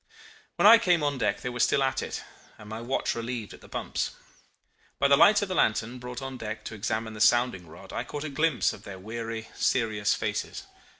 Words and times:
When 0.55 0.65
I 0.65 0.79
came 0.79 1.03
on 1.03 1.19
deck 1.19 1.41
they 1.41 1.49
were 1.49 1.59
still 1.59 1.83
at 1.83 2.01
it, 2.01 2.23
and 2.57 2.67
my 2.67 2.81
watch 2.81 3.13
relieved 3.13 3.53
at 3.53 3.61
the 3.61 3.69
pumps. 3.69 4.09
By 4.97 5.07
the 5.07 5.15
light 5.15 5.43
of 5.43 5.47
the 5.47 5.53
lantern 5.53 5.99
brought 5.99 6.23
on 6.23 6.37
deck 6.37 6.65
to 6.65 6.73
examine 6.73 7.13
the 7.13 7.21
sounding 7.21 7.67
rod 7.67 7.93
I 7.93 8.03
caught 8.03 8.23
a 8.23 8.29
glimpse 8.29 8.73
of 8.73 8.81
their 8.81 8.97
weary, 8.97 9.49
serious 9.55 10.15
faces. 10.15 10.63